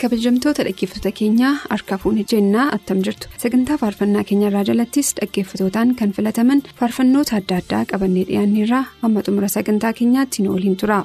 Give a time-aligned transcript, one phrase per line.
[0.00, 6.62] Kabajamtoota dhaggeeffattoota keenyaa harka fuunni jennaa attam jirtu sagantaa faarfannaa keenyarraa jalattis dhaggeeffatootaan kan filataman
[6.80, 10.98] faarfannoota adda addaa qabannee dhiyaanneerraa amma xumura sagantaa keenyaatti nu waliin tura.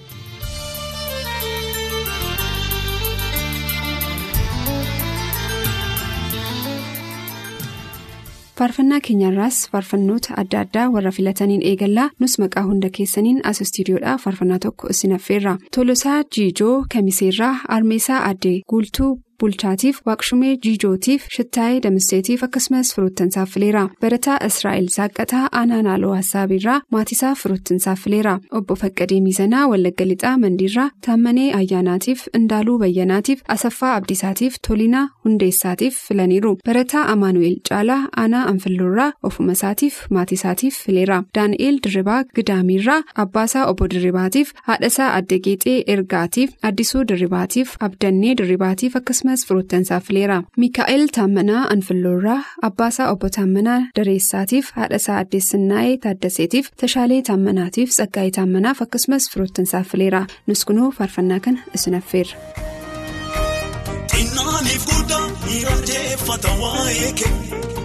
[8.60, 14.60] Faarfannaa keenyarraas faarfannoota adda addaa warra filataniin eegallaa nus maqaa hunda keessaniin as istiidiyoodhaa faarfannaa
[14.66, 15.58] tokko isin affeerra.
[15.76, 24.38] Tolosaa jiijoo kamiseerraa armeesaa addee guultuu bulchaatiif waaqshumee jiijootiif shittaayee damisteetiif akkasumas firoottansaaf fileera barataa
[24.48, 31.48] israa'el saaqataa aanaa naaloo hassaabiirraa maatisaa firoottansaaf fileera obbo faqqadee miizanaa wallagga lixaa mandiirraa taammanee
[31.60, 40.00] ayyaanaatiif indaaluu bayyanaatiif asaffaa abdiisaatiif tolinaa hundeessaatiif filaniiru barataa amaanu'eel caalaa aanaa anfilloorraa ofuma isaatiif
[40.20, 48.36] maatiisaatiif fileera daani'eel dirribaa gidaamiirraa abbaasaa obbo dirribaatiif haadhasaa adda geexee ergaatiif addisuu dirribaatiif abdannee
[48.44, 49.24] dirribaatiif akkasumas.
[49.48, 58.32] Firoottansaaf fileera miikaa'el taammanaa anfilloorraa abbaasaa obbo taammanaa dareessaatiif haadhasaa addeessinaayee taaddaseetiif tashaalee taammanaatiif tsaggaayee
[58.40, 62.38] taammanaaf akkasumas firoottansaaf fileera nus kunuu faarfannaa kana isin affeerra.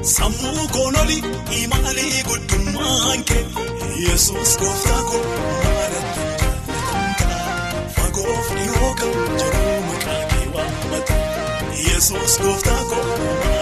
[0.03, 1.19] sammuu koonoli
[1.63, 3.45] imaalii guddummaan kee.
[4.09, 5.25] Yesus gooftaa koo
[5.65, 9.20] maalattan jaallatankaa fagoof dhiyoo kan
[12.01, 13.60] yesus gooftaa koo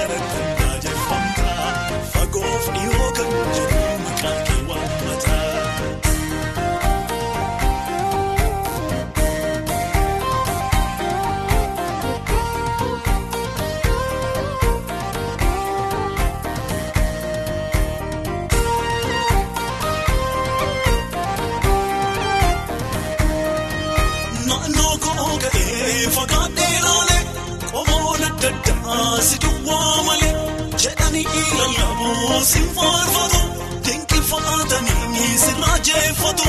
[29.23, 30.35] si duwwaa malee
[30.83, 31.27] jedhanii
[31.59, 33.41] lallaboo si faarfatu
[33.87, 36.49] dinqifatanii si raajeffatu.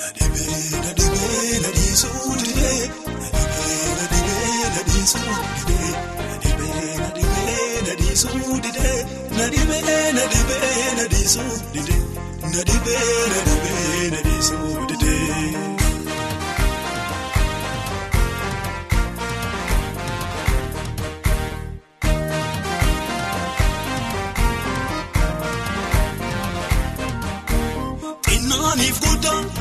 [0.00, 2.82] Nadhibee nadhibee nadhiisuu didee
[3.22, 5.36] nadhibee nadhibee nadhiisuu
[5.68, 5.92] didee
[6.28, 8.98] nadhibee nadhibee nadhiisuu didee
[9.38, 12.02] nadhibee nadhibee nadhiisuu didee
[12.54, 15.75] nadhibee nadhibee nadhiisuu didee.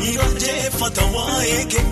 [0.05, 1.85] Guddaa miidhagdeeffata waa'ee kee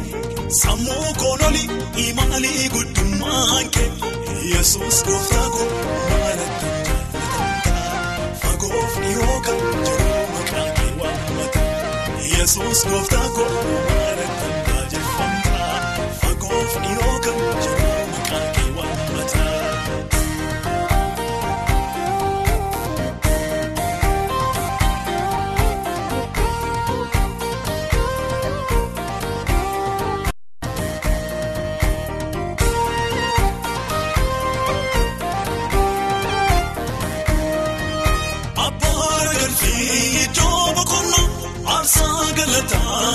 [0.62, 1.63] sammuu koonoli
[2.07, 3.91] imaalii guddummaan kee
[4.53, 5.68] yesus gooftaa koo
[6.09, 9.57] maalattan jaallatankaa fagoof dhiyoo kan
[9.88, 11.59] jedhu maqaa kee waammata
[12.38, 13.50] yesus gooftaa koo
[13.90, 14.53] maalattan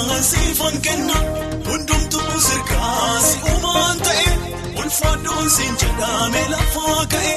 [0.06, 1.14] siifan kenna
[1.66, 4.26] hundumtuu sirkaa si uumaan ta'e
[4.80, 7.34] ulfaaddoon siin jedhame lafaa ka'e.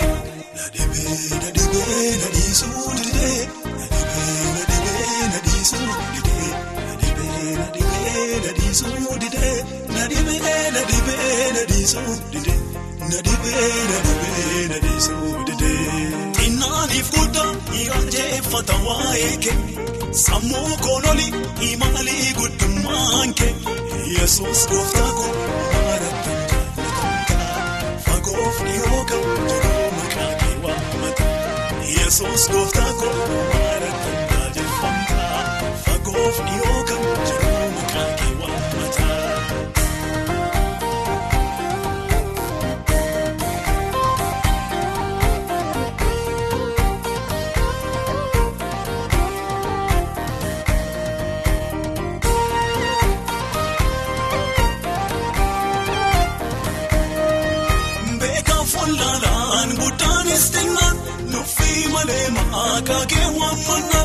[0.58, 3.50] Nadhibee nadhibee nadhiisuu didee
[3.80, 6.50] nadhibee nadhibee nadhiisuu didee
[6.88, 9.58] nadhibee nadhibee nadhiisuu didee
[9.96, 12.60] nadhibee nadhibee nadhiisuu didee
[13.10, 16.31] nadhibee nadhibee nadhiisuu didee.
[16.72, 19.56] Xinnaaniif guddaa miidhagdeeffata waa'ee kee
[20.24, 21.26] sammuu koonoli
[21.72, 23.56] imaalii guddummaan kee
[24.16, 25.32] yesus gooftaa koo
[25.74, 31.26] maalattan jaallatankaa fagoof dhiyoo kan jedhu maqaa kee waammata
[31.98, 33.14] yesus gooftaa koo
[33.52, 35.44] maalattan taajeffamtaa
[35.86, 36.71] fagoof dhiyoo
[62.62, 64.02] maqaa kee waammanna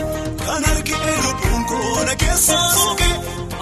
[0.46, 3.14] kan argee lubbuun koona keessaa sookee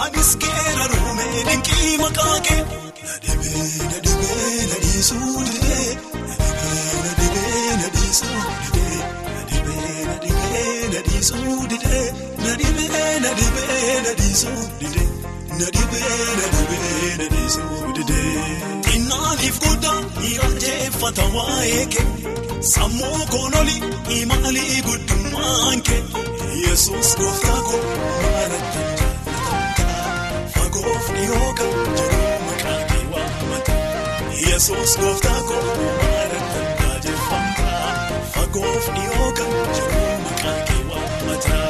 [0.05, 2.61] anis keera ruumee dinqii maqaa kee
[3.07, 5.91] na dhibee na dhibee na dhiisuu didee
[6.29, 9.01] na dhibee na dhibee na dhiisuu didee
[9.35, 12.07] na dhibee na dhibee na dhiisuu didee
[12.45, 15.11] na dhibee na dhibee na dhiisuu didee
[15.59, 18.47] na dhibee na dhibee na dhiisuu didee.
[18.89, 20.01] Xinnaaniif guddaa
[20.31, 22.07] irraanjeeffata waa'ee kee
[22.65, 23.75] sammuu koonoli
[24.21, 26.03] imaalii guddummaan kee
[26.67, 27.81] yesus gooftaa koo
[28.23, 33.73] maalattan jaallatamtaa fagoof dhiyoo kan jedhu maqaa kee waammata
[34.49, 35.63] yesus gooftaa koo
[36.03, 37.93] maalattan taajeffamtaa
[38.35, 41.61] fagoof dhiyoo kan jedhu maqaa kee waammata.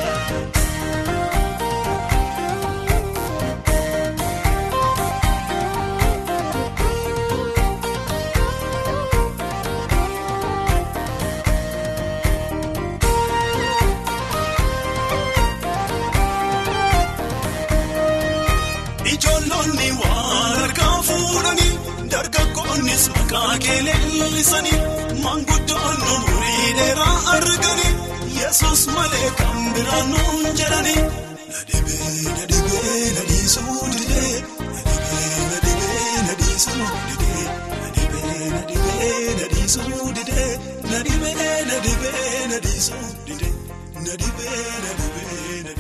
[23.65, 24.79] Kee leellisanii
[25.23, 27.95] maanguddoon umurii dheeraa arganii
[28.41, 31.03] yesus malee kan biraan nuun jedhanii.
[31.51, 34.35] Na dhibee na dhibee na dhiisuu didee
[34.75, 37.45] na dhibee na dhibee na dhiisuu didee
[37.83, 40.53] na dhibee na dhibee na dhiisuu didee
[40.91, 43.55] na dhibee na dhibee na dhiisuu didee
[44.07, 45.73] na dhibee na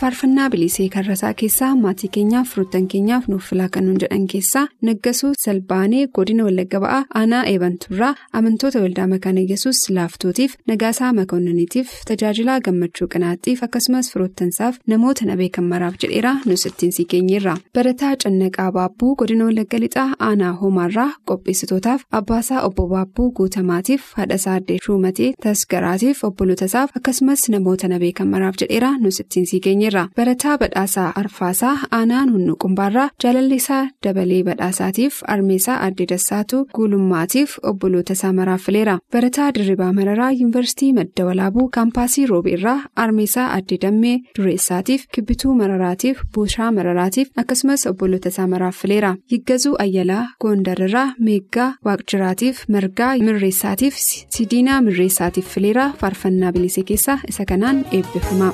[0.00, 5.32] faarfannaa bilisee karrasaa keessaa maatii keenyaaf firoottan keenyaaf nuuf filaa kan nuun jedhan keessaa naggasuu
[5.44, 13.08] salbaanee godina wallagga ba'aa aanaa eebanturraa amantoota waldaa makaana yesus laaftootiif nagaasaa makoonniniitiif tajaajilaa gammachuu
[13.14, 19.12] qinaaxxiif akkasumas firoottansaaf namoota na beekan maraaf jedheera nus ittiin sii keenyeerra barataa cannaqaa baabbuu
[19.24, 26.90] godina wallagga lixaa aanaa hoomaarraa qopheessitootaaf abbaasaa obbo baabbuu guutamaatiif haadhasaa addee shuumatee tasgaraatiif obbolootasaaf
[27.02, 29.60] akkasumas namoota na beekan maraaf jedheera nus ittiin sii
[29.90, 30.08] keenyeerra.
[30.16, 38.62] barataa badhaasaa arfaasaa aanaan hunnuqumbaarraa jaalallisaa dabalee badhaasaatiif armeesaa addee dassaatu guulummaatiif obboloota isaa maraaf
[38.66, 46.18] fileera barataa dirribaa mararaa yuunivarsiitii madda walaabuu kaampaasii roobeerraa armeesaa addee dammee dureessaatiif kibbituu mararaatiif
[46.34, 53.94] buushaa mararaatiif akkasumas obboloota isaa maraaf fileera yiggazuu ayyalaa goondararraa meeggaa waaqjiraatiif margaa mirreessaatiif
[54.36, 58.52] sidiinaa mirreessaatiif fileera faarfannaa bilisee keessaa isa kanaan eebbifama.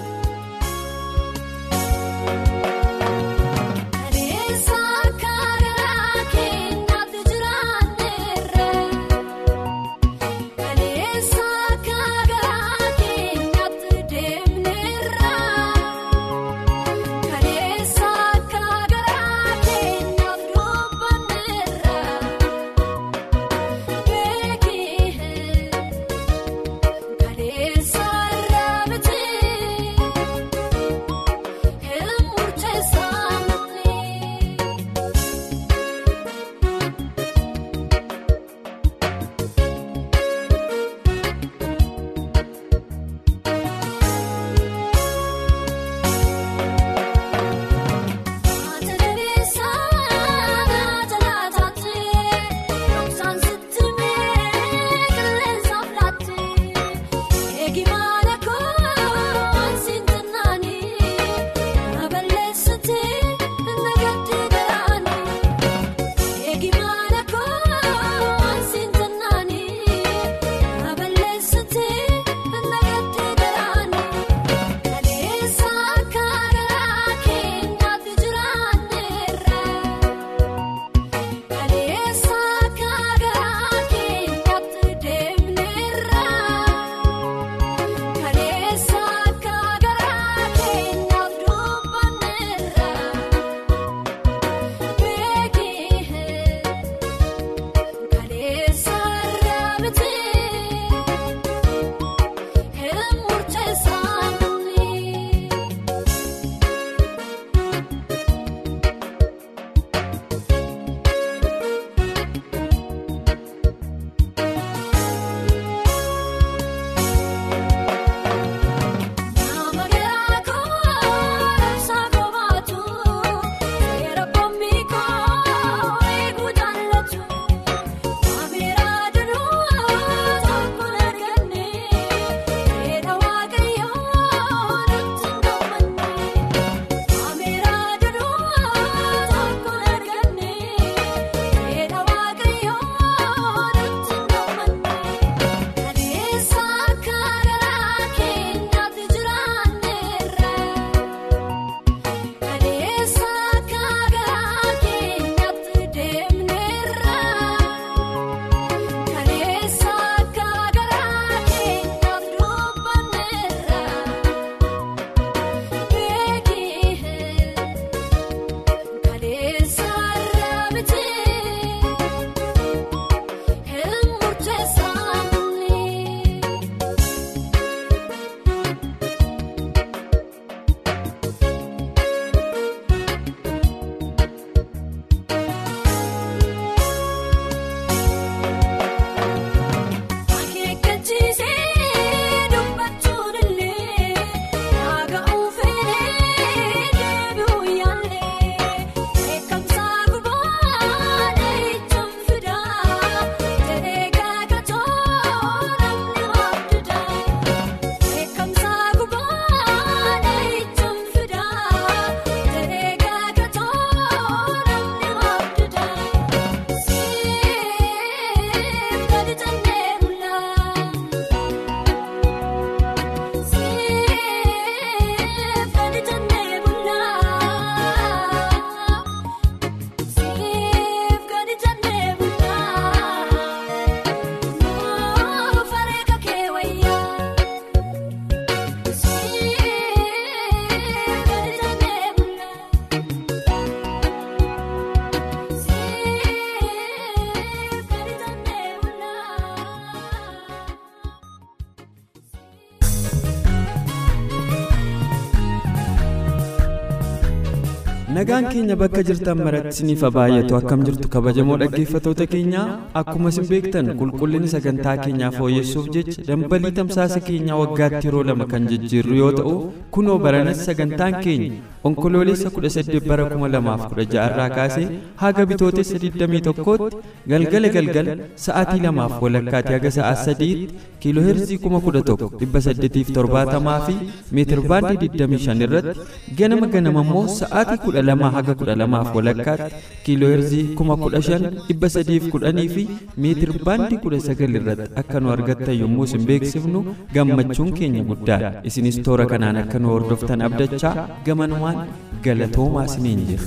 [258.37, 262.63] Nagaan keenya bakka jirtan maratti baay'atu akkam jirtu kabajamoo dhaggeeffatoota keenya
[263.01, 268.67] akkuma isin beektan qulqullinni sagantaa keenyaa fooyyessuuf jecha dambalii tamsaasa keenyaa waggaatti yeroo lama kan
[268.73, 269.55] jijjiirru yoo ta'u
[269.97, 274.87] kunoo baranas sagantaan keenya onkoloolessa 18 bara 2016 irraa kaasee
[275.23, 277.01] haga bitootessa 21tti
[277.33, 278.17] galgala galgala
[278.47, 280.75] sa'aatii lamaaf walakkaatti haga sa'aa sadiitti
[281.05, 283.97] kiilooheerzii 11,870 fi
[284.39, 286.07] meetirbaandii 25 irratti
[286.43, 292.85] ganama ganama immoo sa'aatii 12 haga 12 walakkaatti kiilooheerzii 15,310 fi
[293.27, 296.81] meetirbaandii 19 irratti akka nu argattan yommuu isin beeksifnu
[297.15, 300.95] gammachuun keenya guddaadha isinis toora kanaan akka nu hordoftan abdachaa
[301.29, 301.79] gamanumaan
[302.27, 303.47] galatoomaa isiniin jira.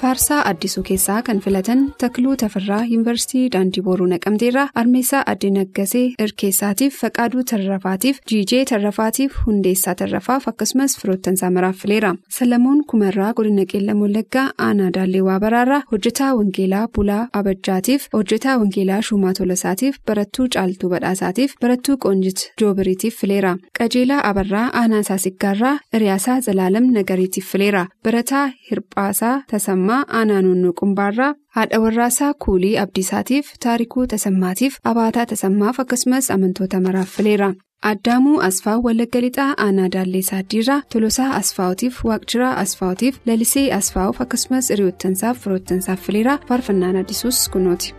[0.00, 6.94] Faarsaa Addisuu keessaa kan filatan Takluu Tafirraa Yuunivarsiitii Daandii Booruu Naqamteerraa Armeessaa Addee Naggasee Irkeessaatiif
[7.00, 12.14] Faqaaduu Tarrafaatiif Jiijee Tarrafaatiif Hundeessaa Tarrafaaf akkasumas firoottansaa maraaf fileera.
[12.36, 19.34] Salamuun Kumarraa Godina Qeellam Wallaggaa Aanaa Daallee Waabaraarraa Hojjetaa Wangeelaa Bulaa Abajjaatiif Hojjetaa Wangeelaa Shumaa
[19.40, 23.56] Tolasaatiif Barattuu Caaltuu Badhaasaatiif Barattuu Qoonjit Joobiriitiif fileera.
[23.78, 27.86] Qajeelaa Abarraa Aanaa Saasiggaarraa Iriyaasaa Zalaalam Nagariitiif fileera.
[28.04, 29.89] Barataa Hirphaasaa Tasammaa.
[30.18, 37.50] Aanaa nunnuu qumbaarraa haadha warraasaa kuulii abdiisaatiif taarikuu tasammaatiif abaataa tasammaaf akkasumas amantoota maraaf fileera.
[37.90, 45.38] Addaamuu Asfaa Wallagga Lixaa Aanaa Daallee Saaddiirraa Tolosaa Asfaawutiif Waaqjiraa Asfaawutiif Lalisee Asfaawuf akkasumas hiriyoottansaaf
[45.44, 47.94] firoottansaaf fileera faarfannaan addisuus kunooti.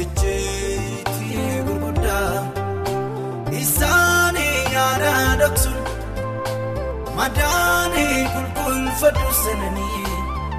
[0.00, 2.42] Ejjeetii gurguddaa
[3.60, 5.80] isaanii yaada dhoksuun
[7.18, 10.14] madaanii qulqulfadhu sananii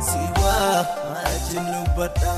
[0.07, 2.33] si wajjin dubbadha.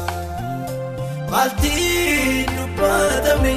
[1.32, 3.54] Maaltiin dubbatamne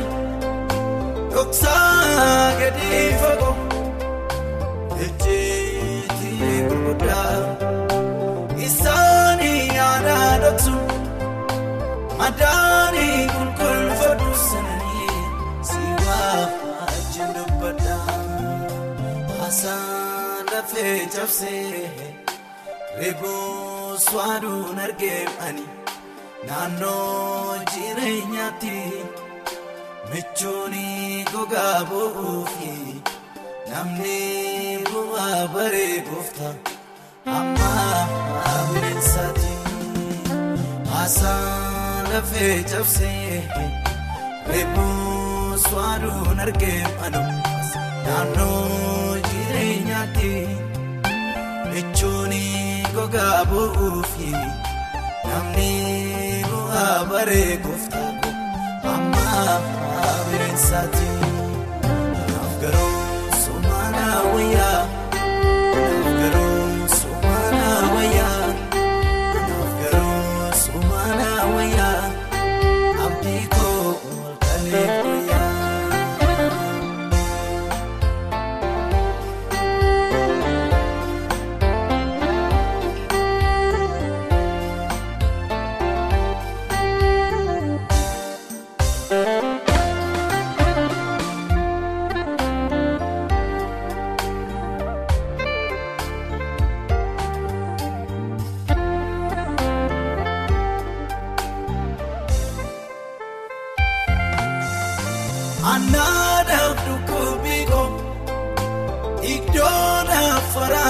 [1.33, 2.93] dhoksaa gadi
[3.23, 3.48] fagoo
[12.29, 15.21] Madaanii qulqulfadhu sananii
[15.69, 17.95] si wajjin dubbadha.
[19.39, 21.85] Haasaan lafee cabsee
[22.99, 25.65] reebus waaduun argeemani
[26.49, 28.75] naannoo jireenyaatti
[30.11, 30.85] michuuni
[31.33, 32.75] gogaa bu'uufi
[33.71, 34.19] namni
[34.91, 36.53] bu'aa baree goofta
[37.39, 37.73] amma
[38.75, 39.51] bineensaati.
[40.93, 41.68] Haasaan.
[42.13, 43.43] Lafee cabsee
[44.51, 47.23] reebus waaduun argeemanu
[48.05, 50.33] naannoo jireenyaatti
[51.73, 52.43] michuuni
[52.97, 54.31] gogaa bu'uufi
[55.29, 55.71] namni
[56.51, 58.11] bu'aa baree gooftaa
[58.95, 59.27] amma
[60.31, 61.07] bineensaati.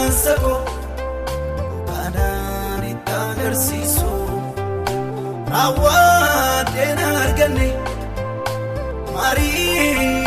[0.09, 0.61] Faraansa koo
[1.89, 4.11] kanaan itti agarsiisu
[5.53, 7.69] raawwateen arganne
[9.15, 10.18] marii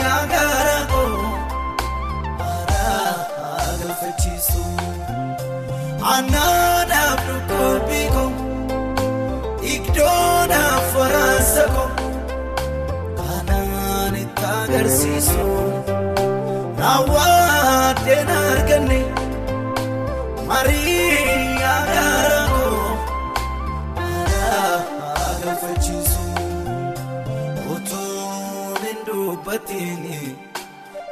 [29.72, 30.38] dubbatiin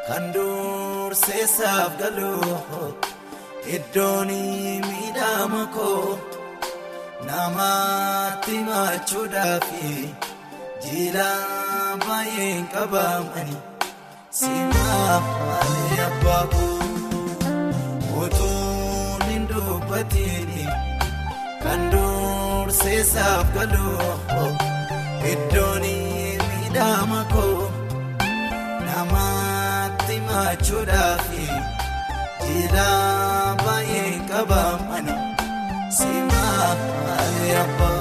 [0.07, 2.95] kan durseessaaf galuu
[3.75, 4.27] iddoon
[4.87, 6.19] miidhama koo
[7.27, 9.93] namaatti machuudhaafi.
[10.83, 11.29] Jila
[12.05, 13.57] baay'een qabamani
[14.39, 15.15] simaa
[15.47, 16.79] malee abbaa koo
[18.23, 20.63] utuun hin dubbatiini
[21.63, 24.47] kan durseessaaf galuu
[25.33, 25.85] iddoon
[26.47, 27.58] miidhama koo
[30.29, 31.47] namaatti machuudhaafi
[32.45, 32.87] jila
[33.65, 35.15] baay'ee qabamani
[35.97, 36.69] simaa
[37.61, 37.98] abbaa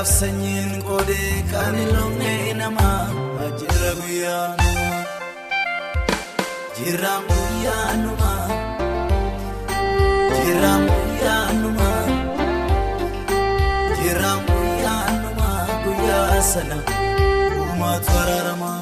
[0.00, 2.88] Laagaaf sanyiin qoodee kan hin loonne nama
[3.60, 4.86] jira guyyaanuma.
[6.78, 8.30] Jiraan guyyaanuma.
[10.46, 11.90] Jiraan guyyaanuma.
[14.00, 15.48] Jiraan guyyaanuma
[15.84, 16.78] guyyaa sana.
[17.60, 18.72] Uumaatu araarama.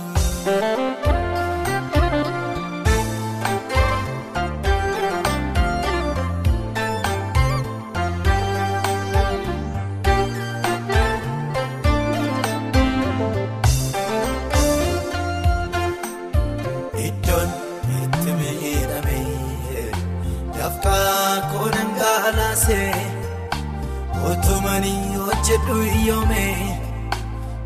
[25.69, 26.47] Hojjedhu iyyoome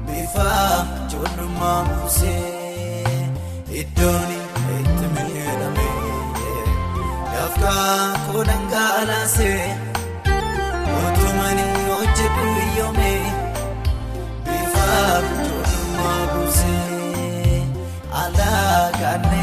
[0.06, 0.50] bifa
[1.06, 3.04] ijoollummaa muusee
[3.80, 4.30] iddoon
[4.78, 5.88] itti miidhame
[7.32, 9.52] dafqaa koo dhangalaase
[11.02, 13.12] otumanii hojjedhu iyyoome
[14.46, 14.88] bifa
[15.30, 17.62] ijoollummaa muusee.
[18.22, 19.41] Alaakaan ergateetu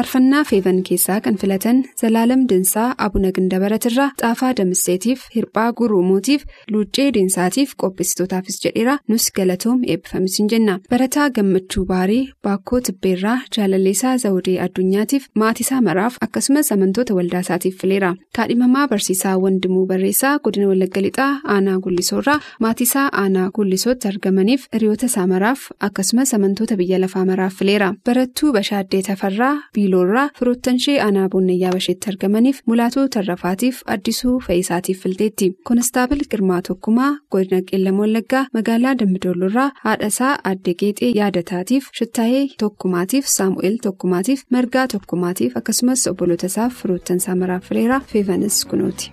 [0.00, 7.74] Faarfannaa feevan keessaa kan filatan Zalaalam Dinsaa Abuna Gindabaratirraa Xaafaa Damisseetiif Hirphaa Guruumuutiif Luuccee Deensaatiif
[7.82, 10.78] qopheessitootaafis jedheera nus galatoom eebbifamis hin jenna.
[10.90, 18.14] Barataa Gammachuu Baarii Baakkoo Tibbeerraa Jaalalleessaa Zawudee Addunyaatiif Maatisaa Maraaf akkasumas amantoota waldaasaatiif fileera.
[18.36, 25.26] Kaadhimamaa Barsiisaa Wandimuu Barreessaa Godina Wallagga Lixaa Aanaa Gullisoorraa Maatisaa Aanaa Gullisootti argamaniif hiriyoota isaa
[25.26, 27.92] maraaf akkasumas amantoota biyya lafaa maraaf fileera.
[28.06, 29.54] Barattuu Bashaaddee Tafarraa
[29.90, 35.48] Biiloorraa firoottanshee aanaa boonnayyaa basheetti argamaniif mulaatuu tarrafaatiif addisuu fayyisaatiif filteetti.
[35.70, 43.78] Konistaabil Girmaa Tokkumaa godina Qeellam Wallaggaa magaalaa Dambidoolorraa haadhasaa Aadde Geexee yaadataatiif Shittaayee Tokkumaatiif Saamu'eel
[43.88, 49.12] Tokkumaatiif Margaa Tokkumaatiif akkasumas obboloota isaaf firoottansaa maraaf fileera feevanis kunuuti.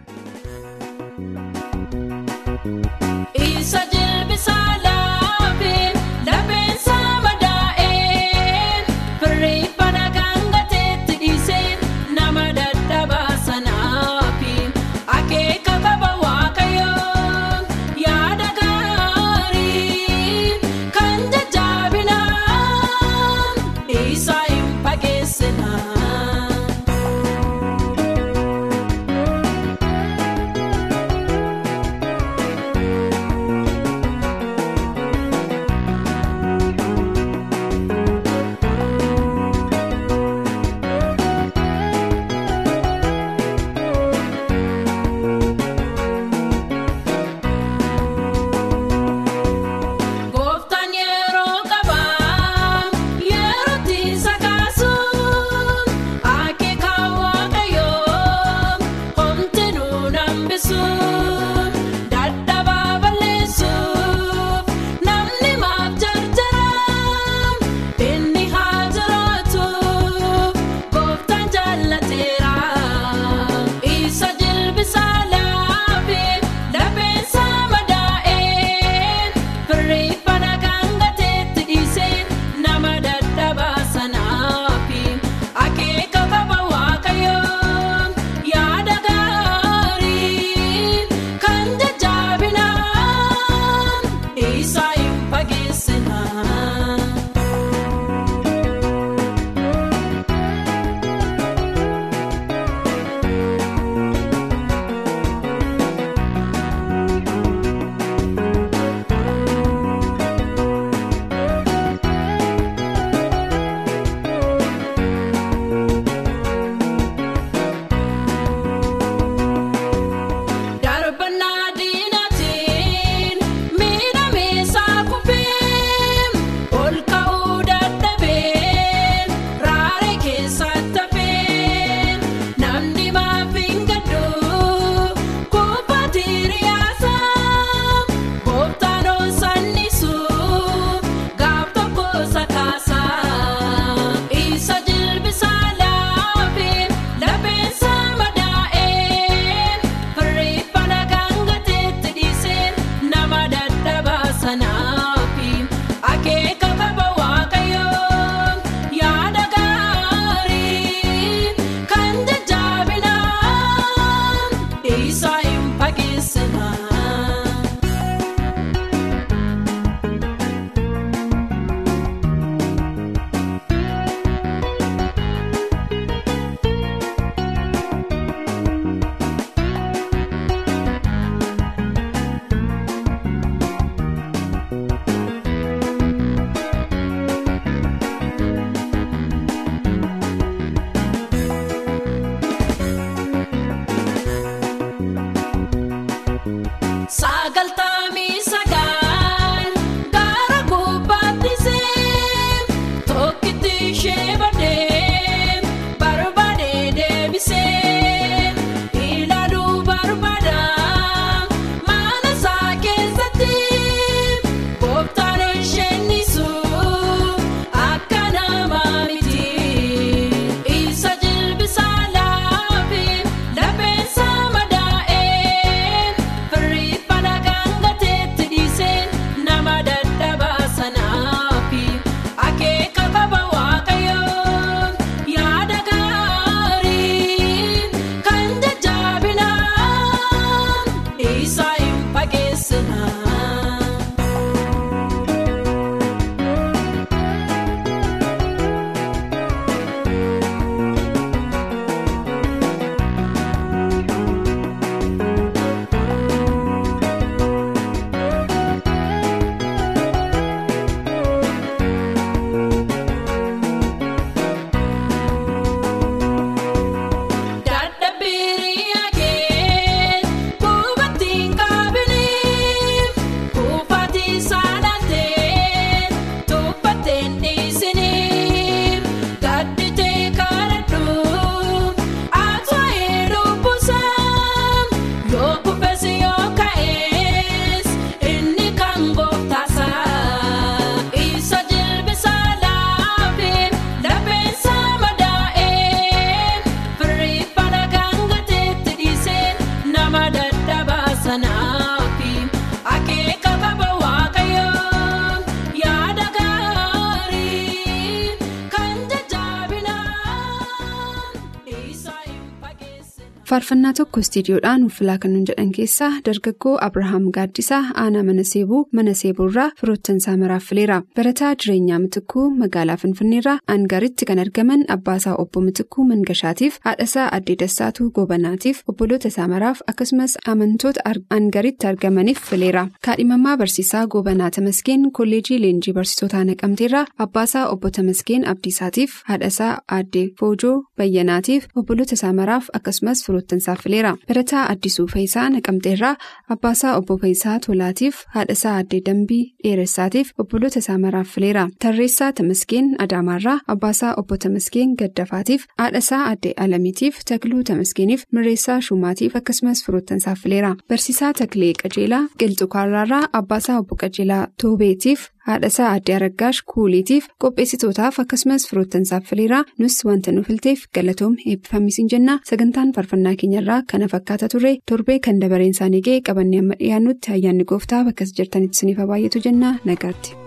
[313.58, 319.14] Faarfannaa tokko istiidiyoodhaan uffilaa kan nun jedhan keessaa dargaggoo Abrahaam Gaaddisaa aanaa mana seebuu mana
[319.22, 320.98] seebuurraa firoottansaa maraaf fileera.
[321.16, 328.12] Barataa jireenyaa mitikkuu magaalaa Finfinneerraa Angaritti kan argaman abbaasaa obbo Mitikkuu Mangashaatiif haadhasaa addee Dassaatuu
[328.20, 331.02] Goobanaatiif obboloota isaa maraaf akkasumas amantoota
[331.40, 332.86] Angaritti argamaniif fileera.
[333.06, 340.78] Kaadhimamaa barsiisaa Goobanaa Tamasgeen kolleejii leenjii barsiisotaa naqamteerraa abbaasaa obbo Tamasgeen Abdiisaatiif haadhasaa addee Foojoo
[340.98, 344.16] Bayyanaatiif obboloota isaa maraaf akkasumas firoottansaaf fileera.
[344.28, 346.16] Barataa Addisuu Fayisaa naqamteerraa
[346.50, 351.68] abbaasaa obbo Fayisaa Tolaatiif haadhasaa addee Dambii Dheeressaatiif obboloota isaa maraaf fileera.
[351.80, 359.84] Tarreessaa Tamasgeen Adaamaarraa abbaasaa obbo Tamasgeen Gaddafaatiif haadhasaa addee Alamiitiif Takluu Tamasgeeniif Mirreessaa Shumaatiif akkasumas
[359.86, 360.76] firoottansaaf fileera.
[360.90, 369.30] Barsiisaa Taklee Qajeelaa Qilxukaarraarraa abbaasaa obbo Qajeelaa Toobeetiif haadhasaa addee Aragaash Kuuliitiif qopheessitootaaf akkasumas firoottansaaf
[369.32, 375.20] fileera nus wanta nu filteef galatoom eebbifamisiin jenna sagantaan faarfannaa keenyarraa kana fakkaata ture torbee
[375.30, 380.47] kan dabareen isaanii ga'e qabannee amma dhiyaannutti ayyaanni gooftaa bakka jirtanitti isiniif baay'atu jenna nagaatti.